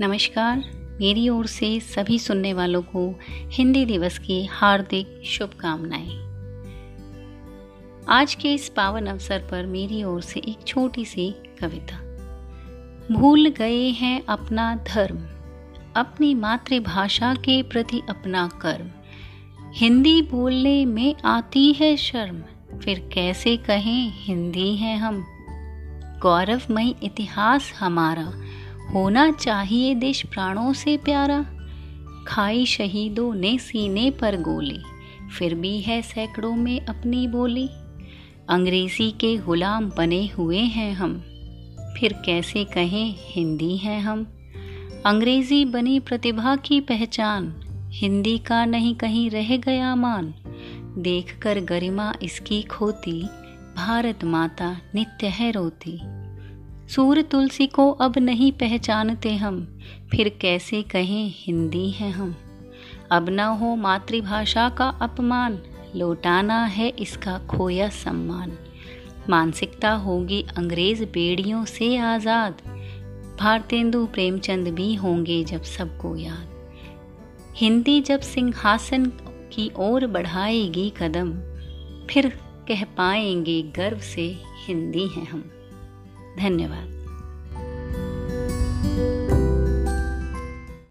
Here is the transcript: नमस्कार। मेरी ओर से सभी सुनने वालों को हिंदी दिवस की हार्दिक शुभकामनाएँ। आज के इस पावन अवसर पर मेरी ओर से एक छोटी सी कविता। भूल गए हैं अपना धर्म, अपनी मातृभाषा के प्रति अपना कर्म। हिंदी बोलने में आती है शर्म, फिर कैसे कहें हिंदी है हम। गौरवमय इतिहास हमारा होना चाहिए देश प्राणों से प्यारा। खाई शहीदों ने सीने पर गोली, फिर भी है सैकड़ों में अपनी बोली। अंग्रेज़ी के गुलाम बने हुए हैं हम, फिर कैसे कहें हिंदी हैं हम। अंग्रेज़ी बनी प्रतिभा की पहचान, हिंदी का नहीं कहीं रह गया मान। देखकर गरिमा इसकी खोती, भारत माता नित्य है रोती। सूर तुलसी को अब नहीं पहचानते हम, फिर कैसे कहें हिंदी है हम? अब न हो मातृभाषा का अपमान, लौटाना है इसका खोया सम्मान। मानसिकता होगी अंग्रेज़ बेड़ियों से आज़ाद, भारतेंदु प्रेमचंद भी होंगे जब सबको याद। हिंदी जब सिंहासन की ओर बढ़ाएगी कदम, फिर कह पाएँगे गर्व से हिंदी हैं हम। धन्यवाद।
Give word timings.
नमस्कार। 0.00 0.56
मेरी 1.00 1.28
ओर 1.28 1.46
से 1.46 1.80
सभी 1.80 2.18
सुनने 2.18 2.52
वालों 2.52 2.82
को 2.82 3.18
हिंदी 3.30 3.84
दिवस 3.84 4.18
की 4.18 4.44
हार्दिक 4.44 5.22
शुभकामनाएँ। 5.24 6.18
आज 8.08 8.34
के 8.34 8.54
इस 8.54 8.68
पावन 8.68 9.06
अवसर 9.06 9.38
पर 9.50 9.66
मेरी 9.66 10.04
ओर 10.04 10.20
से 10.22 10.40
एक 10.40 10.66
छोटी 10.66 11.04
सी 11.04 11.34
कविता। 11.60 11.96
भूल 13.14 13.48
गए 13.48 13.88
हैं 13.88 14.22
अपना 14.28 14.74
धर्म, 14.76 15.16
अपनी 15.96 16.34
मातृभाषा 16.34 17.34
के 17.34 17.62
प्रति 17.62 18.02
अपना 18.08 18.48
कर्म। 18.48 18.90
हिंदी 19.72 20.22
बोलने 20.22 20.84
में 20.84 21.14
आती 21.24 21.72
है 21.72 21.96
शर्म, 21.96 22.42
फिर 22.78 23.10
कैसे 23.12 23.56
कहें 23.56 24.12
हिंदी 24.14 24.76
है 24.76 24.96
हम। 24.96 25.26
गौरवमय 26.22 26.94
इतिहास 27.02 27.72
हमारा 27.78 28.32
होना 28.94 29.30
चाहिए 29.30 29.94
देश 29.94 30.22
प्राणों 30.26 30.72
से 30.72 30.96
प्यारा। 30.96 31.44
खाई 32.28 32.66
शहीदों 32.66 33.34
ने 33.34 33.58
सीने 33.58 34.10
पर 34.10 34.36
गोली, 34.40 34.78
फिर 35.38 35.54
भी 35.54 35.80
है 35.80 36.02
सैकड़ों 36.02 36.54
में 36.56 36.80
अपनी 36.80 37.26
बोली। 37.28 37.68
अंग्रेज़ी 38.48 39.10
के 39.10 39.36
गुलाम 39.36 39.90
बने 39.90 40.26
हुए 40.26 40.58
हैं 40.58 40.92
हम, 40.94 41.18
फिर 41.98 42.12
कैसे 42.24 42.64
कहें 42.64 43.14
हिंदी 43.18 43.76
हैं 43.76 44.00
हम। 44.00 44.26
अंग्रेज़ी 45.06 45.64
बनी 45.64 46.00
प्रतिभा 46.00 46.56
की 46.56 46.80
पहचान, 46.80 47.54
हिंदी 47.92 48.38
का 48.38 48.64
नहीं 48.64 48.94
कहीं 48.94 49.30
रह 49.30 49.56
गया 49.56 49.94
मान। 49.94 50.34
देखकर 50.98 51.60
गरिमा 51.60 52.12
इसकी 52.22 52.62
खोती, 52.62 53.22
भारत 53.76 54.24
माता 54.24 54.76
नित्य 54.94 55.26
है 55.26 55.50
रोती। 55.50 55.98
सूर 56.94 57.22
तुलसी 57.22 57.66
को 57.66 57.90
अब 57.90 58.18
नहीं 58.18 58.52
पहचानते 58.52 59.34
हम, 59.36 59.80
फिर 60.10 60.28
कैसे 60.40 60.82
कहें 60.82 61.32
हिंदी 61.34 61.90
है 61.90 62.10
हम? 62.10 62.36
अब 63.10 63.28
न 63.28 63.40
हो 63.40 63.76
मातृभाषा 63.76 64.68
का 64.68 64.88
अपमान, 64.88 65.58
लौटाना 65.96 66.64
है 66.64 66.88
इसका 66.88 67.38
खोया 67.38 67.88
सम्मान। 67.88 68.58
मानसिकता 69.30 69.90
होगी 69.90 70.46
अंग्रेज़ 70.56 71.04
बेड़ियों 71.04 71.64
से 71.64 71.96
आज़ाद, 71.96 72.52
भारतेंदु 73.40 74.06
प्रेमचंद 74.06 74.68
भी 74.68 74.94
होंगे 74.94 75.44
जब 75.44 75.62
सबको 75.62 76.16
याद। 76.16 76.48
हिंदी 77.56 78.00
जब 78.00 78.20
सिंहासन 78.20 79.06
की 79.52 79.70
ओर 79.76 80.06
बढ़ाएगी 80.06 80.92
कदम, 81.00 81.32
फिर 82.10 82.28
कह 82.68 82.84
पाएँगे 82.84 83.62
गर्व 83.62 83.98
से 83.98 84.38
हिंदी 84.66 85.06
हैं 85.08 85.26
हम। 85.26 85.50
धन्यवाद। 86.36 86.95